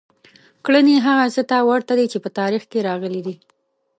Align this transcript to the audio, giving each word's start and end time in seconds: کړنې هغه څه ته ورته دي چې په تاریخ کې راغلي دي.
کړنې 0.65 0.95
هغه 1.07 1.25
څه 1.35 1.41
ته 1.49 1.57
ورته 1.69 1.93
دي 1.99 2.05
چې 2.11 2.17
په 2.23 2.29
تاریخ 2.39 2.63
کې 2.71 2.85
راغلي 2.89 3.21
دي. 3.27 3.35